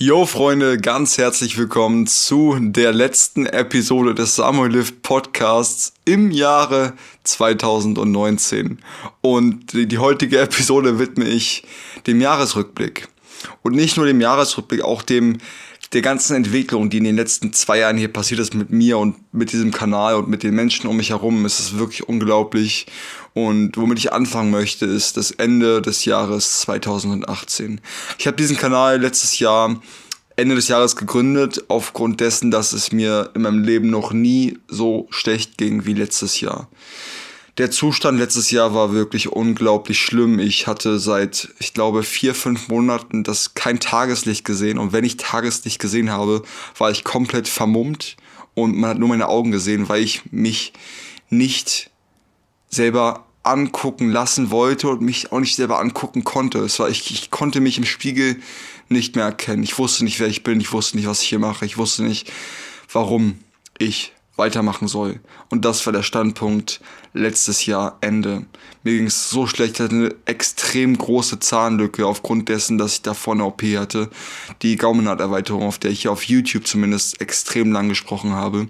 [0.00, 6.92] Yo Freunde, ganz herzlich willkommen zu der letzten Episode des Samuel Lift Podcasts im Jahre
[7.24, 8.78] 2019.
[9.22, 11.64] Und die heutige Episode widme ich
[12.06, 13.08] dem Jahresrückblick.
[13.62, 15.38] Und nicht nur dem Jahresrückblick, auch dem
[15.92, 19.16] der ganzen Entwicklung, die in den letzten zwei Jahren hier passiert ist mit mir und
[19.32, 22.86] mit diesem Kanal und mit den Menschen um mich herum, ist es wirklich unglaublich.
[23.32, 27.80] Und womit ich anfangen möchte, ist das Ende des Jahres 2018.
[28.18, 29.80] Ich habe diesen Kanal letztes Jahr
[30.36, 35.08] Ende des Jahres gegründet, aufgrund dessen, dass es mir in meinem Leben noch nie so
[35.10, 36.68] schlecht ging wie letztes Jahr.
[37.58, 40.38] Der Zustand letztes Jahr war wirklich unglaublich schlimm.
[40.38, 44.78] Ich hatte seit, ich glaube, vier, fünf Monaten das kein Tageslicht gesehen.
[44.78, 46.42] Und wenn ich Tageslicht gesehen habe,
[46.76, 48.16] war ich komplett vermummt
[48.54, 50.72] und man hat nur meine Augen gesehen, weil ich mich
[51.30, 51.90] nicht
[52.68, 56.60] selber angucken lassen wollte und mich auch nicht selber angucken konnte.
[56.60, 58.36] Es war, ich, ich konnte mich im Spiegel
[58.88, 59.64] nicht mehr erkennen.
[59.64, 60.60] Ich wusste nicht, wer ich bin.
[60.60, 61.66] Ich wusste nicht, was ich hier mache.
[61.66, 62.30] Ich wusste nicht,
[62.92, 63.40] warum
[63.78, 65.20] ich weitermachen soll.
[65.50, 66.80] Und das war der Standpunkt
[67.12, 68.46] letztes Jahr Ende.
[68.84, 73.02] Mir ging es so schlecht, ich hatte eine extrem große Zahnlücke aufgrund dessen, dass ich
[73.02, 74.08] davor eine OP hatte.
[74.62, 78.68] Die Gaumennaht-Erweiterung, auf der ich auf YouTube zumindest extrem lang gesprochen habe.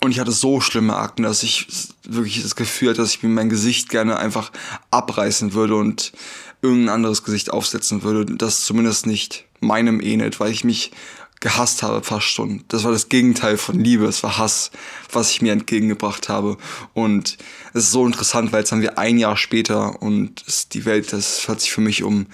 [0.00, 1.66] Und ich hatte so schlimme Akten, dass ich
[2.06, 4.52] wirklich das Gefühl hatte, dass ich mir mein Gesicht gerne einfach
[4.90, 6.12] abreißen würde und
[6.60, 10.92] irgendein anderes Gesicht aufsetzen würde, das zumindest nicht meinem ähnelt, weil ich mich
[11.40, 12.64] gehasst habe fast schon.
[12.68, 14.70] Das war das Gegenteil von Liebe, es war Hass,
[15.12, 16.56] was ich mir entgegengebracht habe.
[16.94, 17.36] Und
[17.74, 21.48] es ist so interessant, weil jetzt haben wir ein Jahr später und die Welt, das
[21.48, 22.26] hat sich für mich um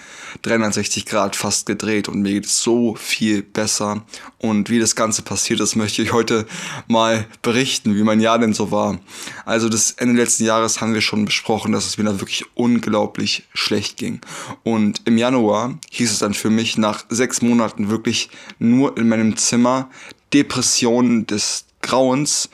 [0.42, 4.04] 360 Grad fast gedreht und mir geht es so viel besser.
[4.38, 6.46] Und wie das Ganze passiert ist, möchte ich heute
[6.86, 9.00] mal berichten, wie mein Jahr denn so war.
[9.44, 13.44] Also das Ende letzten Jahres haben wir schon besprochen, dass es mir da wirklich unglaublich
[13.54, 14.20] schlecht ging.
[14.62, 19.36] Und im Januar hieß es dann für mich nach sechs Monaten wirklich nur in meinem
[19.36, 19.90] Zimmer.
[20.32, 22.50] Depressionen des Grauens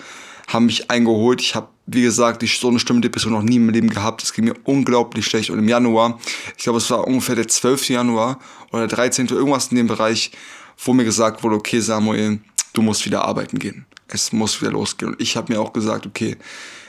[0.49, 1.41] haben mich eingeholt.
[1.41, 4.23] Ich habe, wie gesagt, die, so eine schlimme Depression noch nie im Leben gehabt.
[4.23, 5.51] Es ging mir unglaublich schlecht.
[5.51, 6.19] Und im Januar,
[6.57, 7.91] ich glaube, es war ungefähr der 12.
[7.91, 8.39] Januar
[8.73, 9.29] oder der 13.
[9.29, 10.31] irgendwas in dem Bereich,
[10.79, 12.41] wo mir gesagt wurde, okay, Samuel,
[12.73, 13.87] du musst wieder arbeiten gehen.
[14.09, 15.13] Es muss wieder losgehen.
[15.13, 16.37] Und ich habe mir auch gesagt, okay,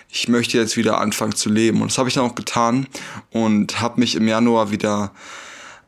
[0.09, 1.81] ich möchte jetzt wieder anfangen zu leben.
[1.81, 2.87] Und das habe ich dann auch getan
[3.31, 5.11] und habe mich im Januar wieder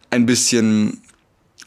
[0.09, 1.01] ein bisschen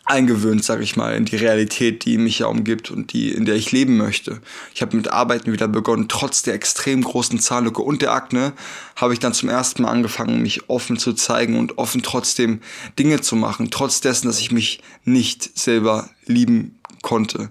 [0.05, 3.55] eingewöhnt, sag ich mal, in die Realität, die mich ja umgibt und die, in der
[3.55, 4.41] ich leben möchte.
[4.75, 8.53] Ich habe mit Arbeiten wieder begonnen, trotz der extrem großen Zahllücke und der Akne
[8.97, 12.61] habe ich dann zum ersten Mal angefangen, mich offen zu zeigen und offen trotzdem
[12.99, 17.51] Dinge zu machen, trotz dessen, dass ich mich nicht selber lieben konnte.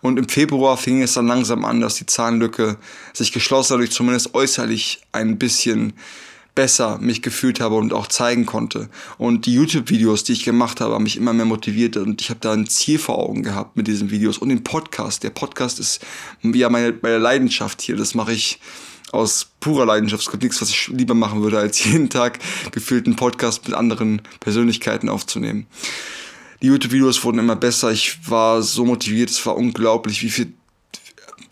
[0.00, 2.78] Und im Februar fing es dann langsam an, dass die Zahnlücke
[3.12, 5.92] sich geschlossen hat, ich zumindest äußerlich ein bisschen
[6.54, 8.88] besser mich gefühlt habe und auch zeigen konnte.
[9.18, 12.40] Und die YouTube-Videos, die ich gemacht habe, haben mich immer mehr motiviert und ich habe
[12.40, 15.22] da ein Ziel vor Augen gehabt mit diesen Videos und den Podcast.
[15.22, 16.04] Der Podcast ist
[16.42, 17.96] ja meine, meine Leidenschaft hier.
[17.96, 18.60] Das mache ich
[19.12, 20.24] aus purer Leidenschaft.
[20.24, 22.38] Es gibt nichts, was ich lieber machen würde, als jeden Tag
[22.72, 25.66] gefühlt einen Podcast mit anderen Persönlichkeiten aufzunehmen.
[26.62, 27.90] Die YouTube-Videos wurden immer besser.
[27.90, 29.30] Ich war so motiviert.
[29.30, 30.54] Es war unglaublich, wie viel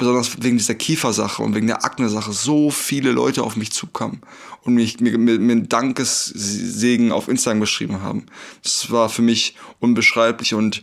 [0.01, 4.23] besonders wegen dieser Kiefersache und wegen der Akne-Sache so viele Leute auf mich zukamen
[4.63, 8.27] und mich, mir, mir, mir einen Dankessegen auf Instagram geschrieben haben.
[8.63, 10.81] Das war für mich unbeschreiblich und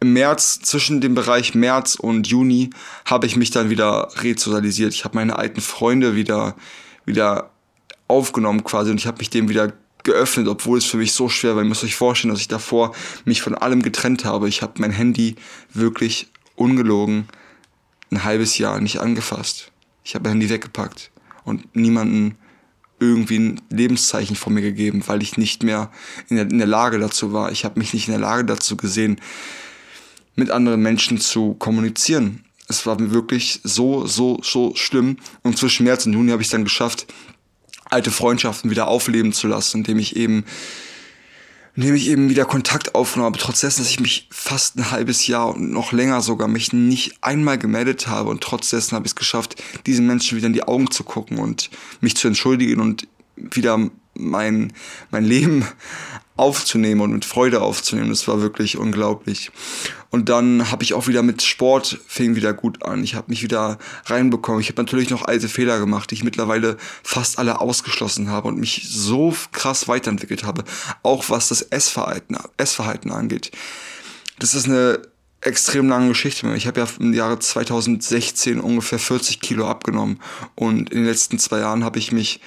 [0.00, 2.70] im März, zwischen dem Bereich März und Juni,
[3.04, 4.92] habe ich mich dann wieder resozialisiert.
[4.92, 6.56] Ich habe meine alten Freunde wieder,
[7.04, 7.50] wieder
[8.08, 11.54] aufgenommen quasi und ich habe mich dem wieder geöffnet, obwohl es für mich so schwer
[11.54, 11.62] war.
[11.62, 14.48] Ihr müsst euch vorstellen, dass ich davor mich von allem getrennt habe.
[14.48, 15.36] Ich habe mein Handy
[15.72, 17.28] wirklich ungelogen
[18.12, 19.72] ein halbes Jahr nicht angefasst.
[20.04, 21.10] Ich habe mein Handy weggepackt
[21.44, 22.36] und niemanden
[23.00, 25.90] irgendwie ein Lebenszeichen von mir gegeben, weil ich nicht mehr
[26.28, 27.50] in der, in der Lage dazu war.
[27.50, 29.20] Ich habe mich nicht in der Lage dazu gesehen,
[30.36, 32.44] mit anderen Menschen zu kommunizieren.
[32.68, 35.16] Es war mir wirklich so, so, so schlimm.
[35.42, 37.06] Und zwischen März und Juni habe ich es dann geschafft,
[37.90, 40.44] alte Freundschaften wieder aufleben zu lassen, indem ich eben
[41.74, 45.26] indem ich eben wieder Kontakt aufgenommen habe, trotz dessen, dass ich mich fast ein halbes
[45.26, 48.28] Jahr und noch länger sogar mich nicht einmal gemeldet habe.
[48.28, 51.38] Und trotz dessen habe ich es geschafft, diesen Menschen wieder in die Augen zu gucken
[51.38, 51.70] und
[52.00, 53.78] mich zu entschuldigen und wieder
[54.14, 54.72] mein,
[55.10, 55.64] mein Leben
[56.36, 58.08] aufzunehmen und mit Freude aufzunehmen.
[58.08, 59.50] Das war wirklich unglaublich.
[60.10, 63.04] Und dann habe ich auch wieder mit Sport fing wieder gut an.
[63.04, 64.60] Ich habe mich wieder reinbekommen.
[64.60, 68.58] Ich habe natürlich noch alte Fehler gemacht, die ich mittlerweile fast alle ausgeschlossen habe und
[68.58, 70.64] mich so krass weiterentwickelt habe.
[71.02, 73.50] Auch was das Essverhalten, Essverhalten angeht.
[74.38, 75.00] Das ist eine
[75.42, 76.52] extrem lange Geschichte.
[76.54, 80.20] Ich habe ja im Jahre 2016 ungefähr 40 Kilo abgenommen
[80.54, 82.40] und in den letzten zwei Jahren habe ich mich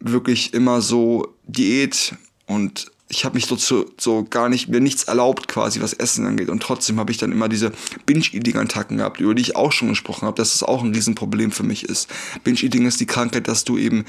[0.00, 2.14] wirklich immer so Diät
[2.46, 6.26] und ich habe mich so, zu, so gar nicht, mir nichts erlaubt quasi, was Essen
[6.26, 6.48] angeht.
[6.48, 7.70] Und trotzdem habe ich dann immer diese
[8.06, 11.62] Binge-Eating-Attacken gehabt, über die ich auch schon gesprochen habe, dass das auch ein Riesenproblem für
[11.62, 12.08] mich ist.
[12.42, 14.06] Binge-Eating ist die Krankheit, dass du eben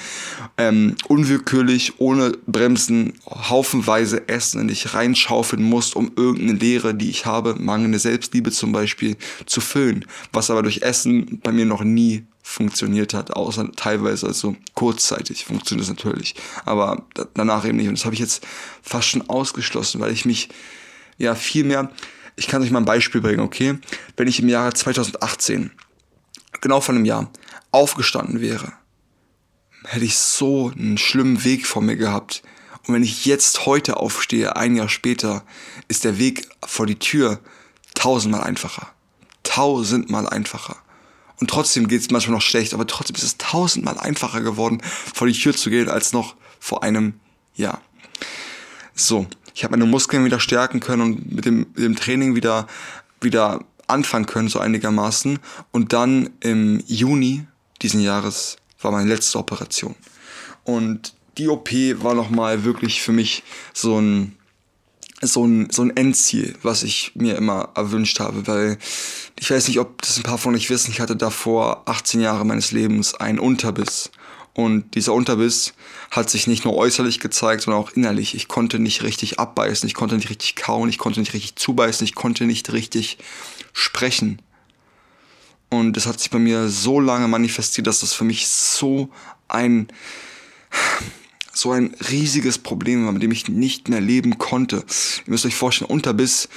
[0.57, 7.25] ähm, unwillkürlich, ohne Bremsen, haufenweise Essen in dich reinschaufeln musst, um irgendeine Leere, die ich
[7.25, 10.05] habe, mangelnde Selbstliebe zum Beispiel, zu füllen.
[10.31, 15.85] Was aber durch Essen bei mir noch nie funktioniert hat, außer teilweise, also kurzzeitig funktioniert
[15.85, 16.35] es natürlich,
[16.65, 17.87] aber danach eben nicht.
[17.87, 18.45] Und das habe ich jetzt
[18.83, 20.49] fast schon ausgeschlossen, weil ich mich
[21.17, 21.89] ja viel mehr,
[22.35, 23.79] ich kann euch mal ein Beispiel bringen, okay?
[24.17, 25.71] Wenn ich im Jahre 2018,
[26.59, 27.31] genau von einem Jahr,
[27.71, 28.73] aufgestanden wäre,
[29.85, 32.43] hätte ich so einen schlimmen Weg vor mir gehabt.
[32.85, 35.45] Und wenn ich jetzt heute aufstehe, ein Jahr später,
[35.87, 37.39] ist der Weg vor die Tür
[37.93, 38.91] tausendmal einfacher.
[39.43, 40.82] Tausendmal einfacher.
[41.43, 45.27] Und trotzdem geht es manchmal noch schlecht, aber trotzdem ist es tausendmal einfacher geworden, vor
[45.27, 47.15] die Tür zu gehen, als noch vor einem
[47.53, 47.81] Jahr.
[48.95, 52.65] So, ich habe meine Muskeln wieder stärken können und mit dem, mit dem Training wieder,
[53.19, 55.37] wieder anfangen können, so einigermaßen.
[55.73, 57.45] Und dann im Juni
[57.81, 59.95] diesen Jahres war meine letzte Operation.
[60.63, 63.43] Und die OP war nochmal wirklich für mich
[63.73, 64.37] so ein,
[65.27, 68.77] so ein, so ein Endziel, was ich mir immer erwünscht habe, weil
[69.39, 72.45] ich weiß nicht, ob das ein paar von euch wissen, ich hatte davor 18 Jahre
[72.45, 74.11] meines Lebens einen Unterbiss.
[74.53, 75.73] Und dieser Unterbiss
[76.11, 78.35] hat sich nicht nur äußerlich gezeigt, sondern auch innerlich.
[78.35, 82.05] Ich konnte nicht richtig abbeißen, ich konnte nicht richtig kauen, ich konnte nicht richtig zubeißen,
[82.05, 83.17] ich konnte nicht richtig
[83.73, 84.39] sprechen.
[85.69, 89.09] Und das hat sich bei mir so lange manifestiert, dass das für mich so
[89.47, 89.87] ein
[91.53, 94.77] so ein riesiges Problem war, mit dem ich nicht mehr leben konnte.
[94.77, 96.49] Ihr müsst euch vorstellen, Unterbiss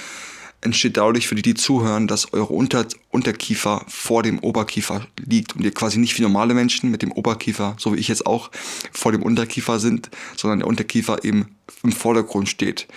[0.61, 5.63] entsteht dadurch für die, die zuhören, dass eure Unter Unterkiefer vor dem Oberkiefer liegt und
[5.63, 8.49] ihr quasi nicht wie normale Menschen mit dem Oberkiefer, so wie ich jetzt auch,
[8.91, 12.87] vor dem Unterkiefer sind, sondern der Unterkiefer eben im Vordergrund steht.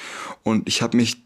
[0.42, 1.18] Und ich habe mich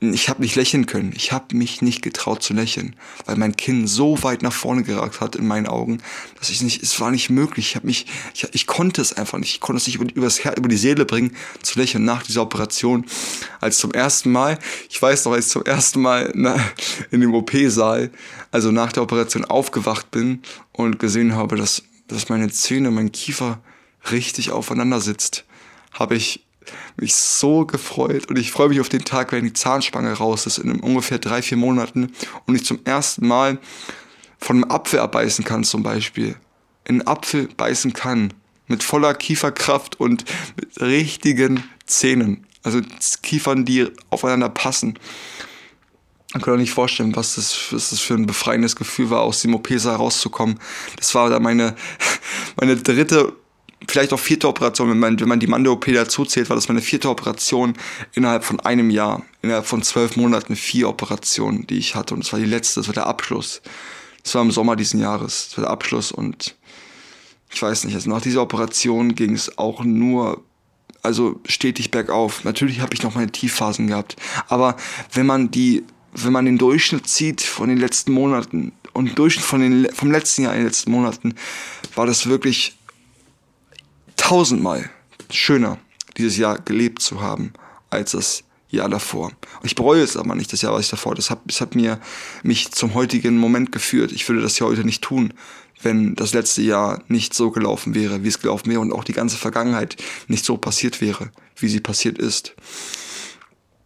[0.00, 1.12] ich habe nicht lächeln können.
[1.16, 5.20] Ich habe mich nicht getraut zu lächeln, weil mein Kinn so weit nach vorne geragt
[5.20, 6.02] hat in meinen Augen,
[6.38, 7.68] dass ich nicht, es war nicht möglich.
[7.70, 9.54] Ich habe mich, ich, ich konnte es einfach nicht.
[9.54, 12.42] Ich konnte es nicht über, übers Her über die Seele bringen, zu lächeln nach dieser
[12.42, 13.06] Operation.
[13.60, 14.58] Als zum ersten Mal,
[14.90, 16.62] ich weiß noch, als zum ersten Mal na,
[17.10, 18.10] in dem OP-Saal,
[18.50, 23.62] also nach der Operation aufgewacht bin und gesehen habe, dass, dass meine Zähne, mein Kiefer
[24.10, 25.44] richtig aufeinander sitzt,
[25.92, 26.45] habe ich
[26.96, 30.58] mich so gefreut und ich freue mich auf den Tag, wenn die Zahnspange raus ist
[30.58, 32.12] in ungefähr drei, vier Monaten
[32.46, 33.58] und ich zum ersten Mal
[34.38, 36.36] von einem Apfel abbeißen kann zum Beispiel.
[36.84, 38.32] In einen Apfel beißen kann.
[38.68, 40.24] Mit voller Kieferkraft und
[40.56, 42.46] mit richtigen Zähnen.
[42.64, 42.80] Also
[43.22, 44.98] Kiefern, die aufeinander passen.
[46.32, 49.40] Man kann auch nicht vorstellen, was das, was das für ein befreiendes Gefühl war, aus
[49.40, 50.58] dem OP-Saal rauszukommen.
[50.96, 51.76] Das war da meine,
[52.56, 53.32] meine dritte
[53.88, 56.80] vielleicht auch vierte Operation, wenn man, wenn man die Mando-OP dazu zählt, war das meine
[56.80, 57.74] vierte Operation
[58.14, 62.14] innerhalb von einem Jahr, innerhalb von zwölf Monaten vier Operationen, die ich hatte.
[62.14, 63.62] Und das war die letzte, das war der Abschluss.
[64.22, 66.56] Das war im Sommer diesen Jahres, das war der Abschluss und
[67.52, 70.42] ich weiß nicht, also nach dieser Operation ging es auch nur,
[71.02, 72.44] also stetig bergauf.
[72.44, 74.16] Natürlich habe ich noch meine Tiefphasen gehabt,
[74.48, 74.76] aber
[75.12, 79.60] wenn man die, wenn man den Durchschnitt sieht von den letzten Monaten und Durchschnitt von
[79.60, 81.34] den, vom letzten Jahr in den letzten Monaten,
[81.94, 82.76] war das wirklich
[84.26, 84.90] tausendmal
[85.30, 85.78] schöner,
[86.16, 87.52] dieses Jahr gelebt zu haben,
[87.90, 89.30] als das Jahr davor.
[89.62, 91.14] Ich bereue es aber nicht, das Jahr, was ich davor.
[91.14, 92.00] Das hat, das hat mir
[92.42, 94.10] mich zum heutigen Moment geführt.
[94.10, 95.32] Ich würde das ja heute nicht tun,
[95.80, 99.12] wenn das letzte Jahr nicht so gelaufen wäre, wie es gelaufen wäre und auch die
[99.12, 99.96] ganze Vergangenheit
[100.26, 102.54] nicht so passiert wäre, wie sie passiert ist.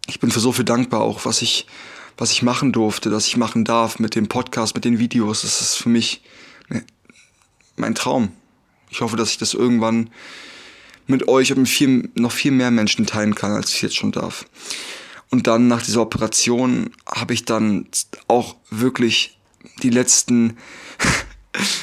[0.06, 1.66] Ich bin für so viel dankbar auch, was ich,
[2.16, 5.42] was ich machen durfte, dass ich machen darf mit dem Podcast, mit den Videos.
[5.42, 6.22] Das ist für mich
[7.76, 8.32] mein Traum.
[8.90, 10.10] Ich hoffe, dass ich das irgendwann
[11.06, 14.12] mit euch und mit viel, noch viel mehr Menschen teilen kann, als ich jetzt schon
[14.12, 14.46] darf.
[15.30, 17.86] Und dann nach dieser Operation habe ich dann
[18.26, 19.38] auch wirklich
[19.82, 20.56] die letzten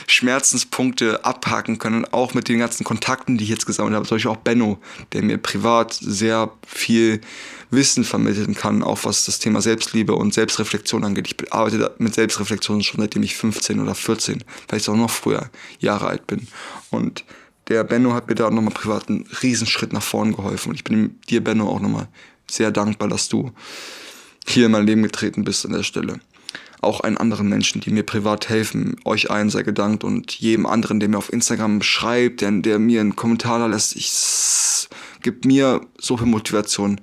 [0.08, 4.08] Schmerzenspunkte abhaken können, auch mit den ganzen Kontakten, die ich jetzt gesammelt habe.
[4.08, 4.80] Zum Beispiel auch Benno,
[5.12, 7.22] der mir privat sehr viel
[7.70, 11.28] Wissen vermitteln kann, auch was das Thema Selbstliebe und Selbstreflexion angeht.
[11.28, 16.08] Ich arbeite mit Selbstreflexion schon seitdem ich 15 oder 14, vielleicht auch noch früher Jahre
[16.08, 16.48] alt bin.
[16.90, 17.26] Und
[17.68, 20.70] der Benno hat mir da nochmal privat einen Riesenschritt nach vorn geholfen.
[20.70, 22.08] Und ich bin dir, Benno, auch nochmal
[22.50, 23.52] sehr dankbar, dass du
[24.48, 26.22] hier in mein Leben getreten bist an der Stelle.
[26.82, 31.00] Auch allen anderen Menschen, die mir privat helfen, euch allen sei gedankt und jedem anderen,
[31.00, 34.12] der mir auf Instagram schreibt, der, der mir einen Kommentar da lässt, ich
[35.22, 37.02] gibt mir so viel Motivation,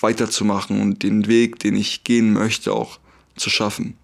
[0.00, 2.98] weiterzumachen und den Weg, den ich gehen möchte, auch
[3.36, 3.96] zu schaffen.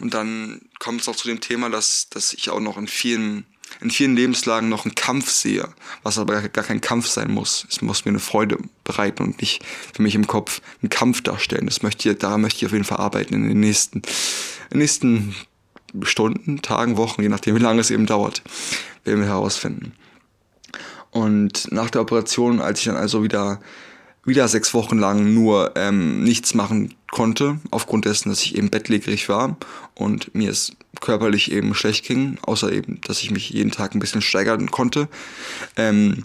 [0.00, 3.46] Und dann kommt es auch zu dem Thema, dass, dass ich auch noch in vielen
[3.80, 5.68] in vielen Lebenslagen noch einen Kampf sehe,
[6.02, 7.66] was aber gar kein Kampf sein muss.
[7.70, 11.66] Es muss mir eine Freude bereiten und nicht für mich im Kopf einen Kampf darstellen.
[11.66, 14.78] Das möchte ich, daran möchte ich auf jeden Fall arbeiten in den nächsten, in den
[14.78, 15.34] nächsten
[16.02, 18.42] Stunden, Tagen, Wochen, je nachdem, wie lange es eben dauert,
[19.04, 19.92] werden wir herausfinden.
[21.10, 23.60] Und nach der Operation, als ich dann also wieder
[24.26, 29.28] wieder sechs Wochen lang nur ähm, nichts machen konnte, aufgrund dessen, dass ich eben bettlägerig
[29.28, 29.56] war
[29.94, 34.00] und mir es körperlich eben schlecht ging, außer eben, dass ich mich jeden Tag ein
[34.00, 35.08] bisschen steigern konnte.
[35.76, 36.24] Ähm,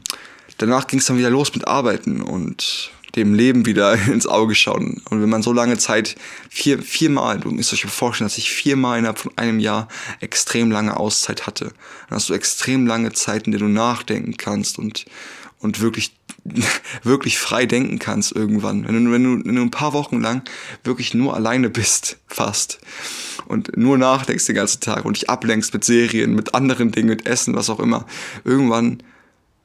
[0.58, 5.02] danach ging es dann wieder los mit Arbeiten und dem Leben wieder ins Auge schauen.
[5.10, 6.16] Und wenn man so lange Zeit,
[6.50, 9.88] vier, viermal, du müsst euch vorstellen, dass ich viermal innerhalb von einem Jahr
[10.20, 11.66] extrem lange Auszeit hatte,
[12.10, 15.06] dann hast du extrem lange Zeit, in der du nachdenken kannst und,
[15.60, 16.14] und wirklich
[17.04, 18.88] wirklich frei denken kannst irgendwann.
[18.88, 20.44] Wenn du, wenn du, wenn du ein paar Wochen lang
[20.84, 22.80] wirklich nur alleine bist, fast,
[23.48, 27.28] und nur nachdenkst den ganzen Tag und dich ablenkst mit Serien, mit anderen Dingen, mit
[27.28, 28.06] Essen, was auch immer,
[28.44, 29.04] irgendwann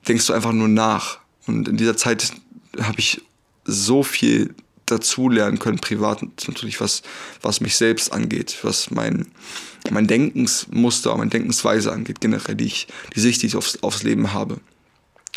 [0.08, 1.18] denkst du einfach nur nach.
[1.46, 2.32] Und in dieser Zeit
[2.80, 3.22] habe ich
[3.64, 4.54] so viel
[4.86, 7.02] dazu lernen können, privat natürlich, was,
[7.42, 9.26] was mich selbst angeht, was mein,
[9.90, 14.32] mein Denkensmuster, meine Denkensweise angeht, generell, die ich, die Sicht, die ich aufs, aufs Leben
[14.32, 14.60] habe.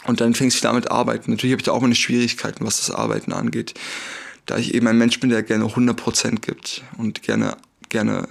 [0.10, 1.30] Und dann fängst du damit arbeiten.
[1.30, 3.75] Natürlich habe ich da auch meine Schwierigkeiten, was das Arbeiten angeht.
[4.48, 7.56] Da ich eben ein Mensch bin, der gerne 100% gibt und gerne,
[7.89, 8.28] gerne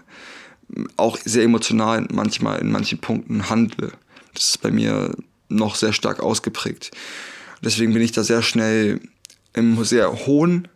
[0.96, 3.92] auch sehr emotional manchmal in manchen Punkten handle.
[4.34, 5.14] Das ist bei mir
[5.48, 6.90] noch sehr stark ausgeprägt.
[7.62, 9.00] Deswegen bin ich da sehr schnell
[9.52, 10.66] im sehr hohen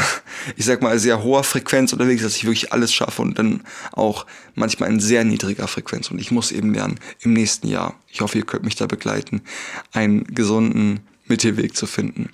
[0.56, 3.62] ich sag mal, sehr hoher Frequenz unterwegs, dass ich wirklich alles schaffe und dann
[3.92, 6.10] auch manchmal in sehr niedriger Frequenz.
[6.10, 9.42] Und ich muss eben lernen, im nächsten Jahr, ich hoffe, ihr könnt mich da begleiten,
[9.92, 12.30] einen gesunden Mittelweg zu finden.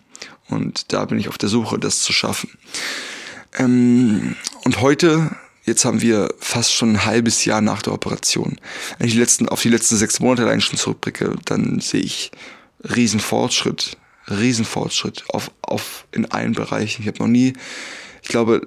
[0.48, 2.50] Und da bin ich auf der Suche, das zu schaffen.
[3.58, 8.58] Ähm, und heute, jetzt haben wir fast schon ein halbes Jahr nach der Operation.
[8.98, 12.30] Wenn ich die letzten, auf die letzten sechs Monate allein schon zurückblicke, dann sehe ich
[12.82, 13.96] riesen Fortschritt
[14.28, 17.02] Riesenfortschritt auf, auf in allen Bereichen.
[17.02, 17.54] Ich habe noch nie,
[18.22, 18.62] ich glaube,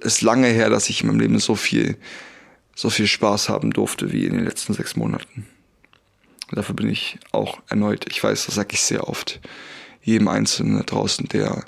[0.00, 1.96] es ist lange her, dass ich in meinem Leben so viel,
[2.74, 5.46] so viel Spaß haben durfte wie in den letzten sechs Monaten.
[6.50, 9.40] dafür bin ich auch erneut, ich weiß, das sage ich sehr oft,
[10.02, 11.64] jedem Einzelnen da draußen, der,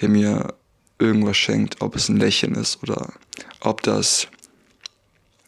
[0.00, 0.54] der mir
[0.98, 3.12] irgendwas schenkt, ob es ein Lächeln ist oder
[3.60, 4.28] ob das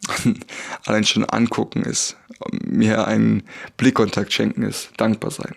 [0.85, 2.17] allein schon angucken ist,
[2.51, 3.45] mir einen
[3.77, 5.55] Blickkontakt schenken ist, dankbar sein.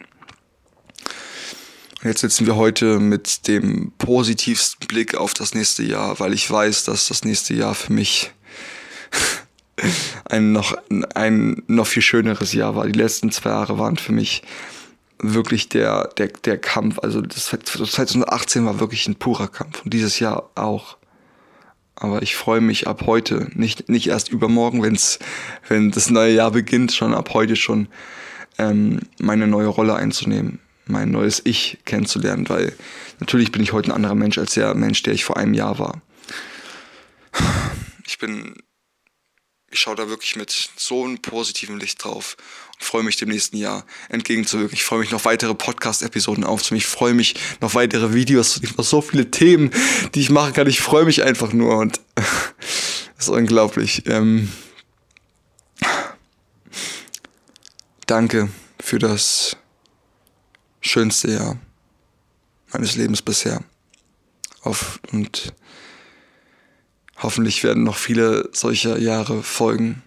[2.05, 6.83] Jetzt sitzen wir heute mit dem positivsten Blick auf das nächste Jahr, weil ich weiß,
[6.83, 8.31] dass das nächste Jahr für mich
[10.25, 10.77] ein noch,
[11.15, 12.85] ein noch viel schöneres Jahr war.
[12.85, 14.43] Die letzten zwei Jahre waren für mich
[15.17, 16.99] wirklich der, der, der Kampf.
[16.99, 20.97] Also das 2018 war wirklich ein purer Kampf und dieses Jahr auch.
[21.95, 25.17] Aber ich freue mich ab heute, nicht, nicht erst übermorgen, wenn's,
[25.67, 27.87] wenn das neue Jahr beginnt, schon ab heute schon
[28.59, 32.73] ähm, meine neue Rolle einzunehmen mein neues Ich kennenzulernen, weil
[33.19, 35.79] natürlich bin ich heute ein anderer Mensch als der Mensch, der ich vor einem Jahr
[35.79, 36.01] war.
[38.05, 38.55] Ich bin,
[39.71, 42.37] ich schaue da wirklich mit so einem positiven Licht drauf
[42.75, 44.75] und freue mich dem nächsten Jahr entgegenzuwirken.
[44.75, 46.79] Ich freue mich noch weitere Podcast-Episoden aufzunehmen.
[46.79, 48.59] Ich freue mich noch weitere Videos.
[48.61, 49.71] Ich noch so viele Themen,
[50.13, 50.67] die ich machen kann.
[50.67, 52.25] Ich freue mich einfach nur und das
[53.25, 54.03] ist unglaublich.
[54.05, 54.51] Ähm,
[58.05, 58.49] danke
[58.79, 59.57] für das
[60.85, 61.57] schönste Jahr
[62.71, 63.61] meines Lebens bisher.
[64.61, 65.53] Auf, und
[67.17, 70.01] hoffentlich werden noch viele solcher Jahre folgen.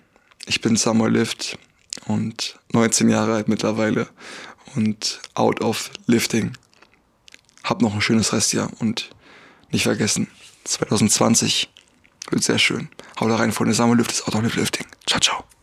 [0.46, 1.58] Ich bin Samuel Lift
[2.06, 4.08] und 19 Jahre alt mittlerweile
[4.74, 6.52] und out of lifting.
[7.64, 9.10] Hab noch ein schönes Restjahr und
[9.70, 10.28] nicht vergessen,
[10.64, 11.70] 2020
[12.30, 12.88] wird sehr schön.
[13.20, 13.74] Hau da rein, Freunde.
[13.74, 14.86] Samuel Lift ist out of lifting.
[15.06, 15.57] Ciao, ciao.